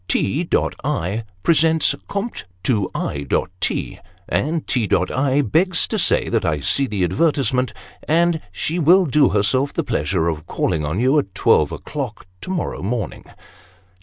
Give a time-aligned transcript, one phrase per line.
[0.07, 0.49] "T.
[0.83, 1.23] I.
[1.43, 2.47] presents compt.
[2.63, 3.27] to I.
[3.59, 3.99] T.
[4.27, 4.89] and T.
[5.11, 5.41] I.
[5.41, 7.71] begs To say that i see the advertisement
[8.07, 12.49] And she will Do Herself the pleasure of calling On you at 12 o'clock to
[12.49, 13.25] morrow morning.